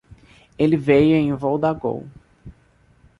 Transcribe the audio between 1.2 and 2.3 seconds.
um voo da Gol.